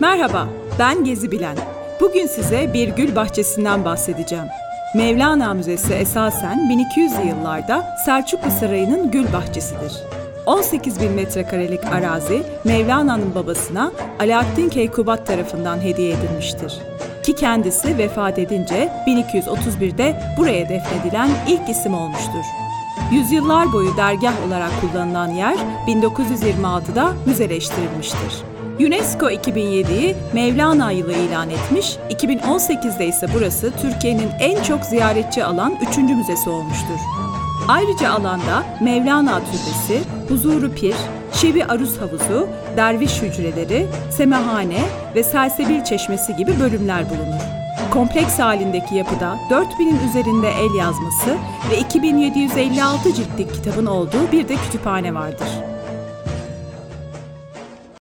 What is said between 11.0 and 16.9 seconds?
bin metrekarelik arazi Mevlana'nın babasına Alaaddin Keykubat tarafından hediye edilmiştir.